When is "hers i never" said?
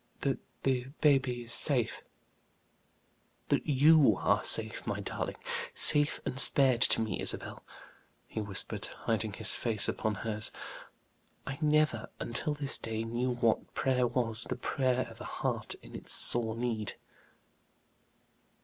10.25-12.09